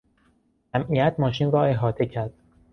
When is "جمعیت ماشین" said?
0.73-1.51